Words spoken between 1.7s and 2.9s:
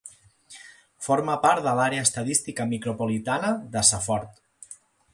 l'àrea estadística